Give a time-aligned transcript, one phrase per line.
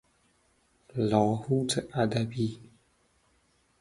[0.95, 2.59] لاهوت ادبی